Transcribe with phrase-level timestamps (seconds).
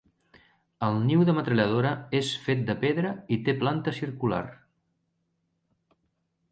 [0.85, 1.91] El niu de metralladora
[2.21, 4.43] és fet de pedra i té planta circular.